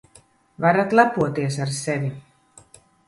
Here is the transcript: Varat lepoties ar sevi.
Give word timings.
Varat 0.65 0.95
lepoties 0.99 1.59
ar 1.67 1.75
sevi. 1.81 2.11